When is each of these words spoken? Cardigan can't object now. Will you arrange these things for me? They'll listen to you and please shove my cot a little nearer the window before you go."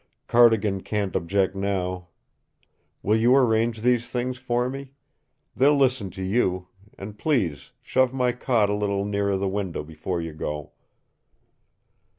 Cardigan 0.25 0.81
can't 0.81 1.15
object 1.15 1.55
now. 1.55 2.07
Will 3.03 3.17
you 3.17 3.35
arrange 3.35 3.81
these 3.81 4.09
things 4.09 4.39
for 4.39 4.67
me? 4.67 4.93
They'll 5.55 5.77
listen 5.77 6.09
to 6.17 6.23
you 6.23 6.69
and 6.97 7.19
please 7.19 7.69
shove 7.83 8.11
my 8.11 8.31
cot 8.31 8.67
a 8.67 8.73
little 8.73 9.05
nearer 9.05 9.37
the 9.37 9.47
window 9.47 9.83
before 9.83 10.19
you 10.19 10.33
go." 10.33 10.71